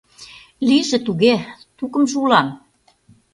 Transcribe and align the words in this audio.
Лийже 0.67 0.97
туге— 1.05 1.35
тукымжо 1.77 2.15
улам... 2.23 2.47